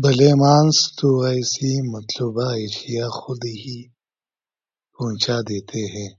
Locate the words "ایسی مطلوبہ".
1.28-2.46